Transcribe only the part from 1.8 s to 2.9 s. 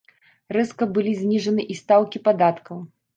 стаўкі падаткаў.